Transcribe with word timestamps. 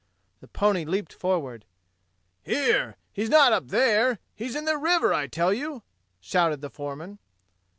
The 0.39 0.47
pony 0.47 0.83
leaped 0.83 1.13
forward. 1.13 1.63
"Here, 2.41 2.97
he's 3.13 3.29
not 3.29 3.53
up 3.53 3.67
there; 3.67 4.17
he's 4.33 4.55
in 4.55 4.65
the 4.65 4.77
river 4.79 5.13
I 5.13 5.27
tell 5.27 5.53
you!" 5.53 5.83
shouted 6.19 6.61
the 6.61 6.71
foreman. 6.71 7.19